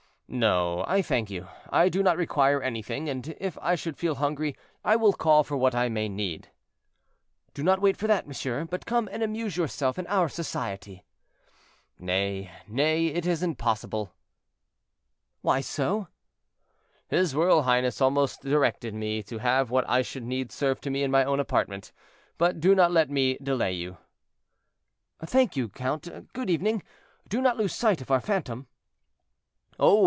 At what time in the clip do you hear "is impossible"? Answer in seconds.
13.25-14.13